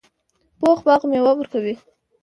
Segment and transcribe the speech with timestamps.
[0.59, 1.73] پوخ باغ میوه ورکوي